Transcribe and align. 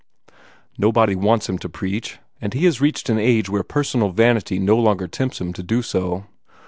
Nobody 0.79 1.13
wants 1.13 1.47
him 1.47 1.59
to 1.59 1.69
preach, 1.69 2.17
and 2.41 2.55
he 2.55 2.65
has 2.65 2.81
reached 2.81 3.07
an 3.07 3.19
age 3.19 3.49
where 3.51 3.61
personal 3.61 4.09
vanity 4.09 4.57
no 4.57 4.75
longer 4.79 5.07
tempts 5.07 5.39
him 5.39 5.53
to 5.53 5.61
do 5.61 5.83
so. 5.83 6.25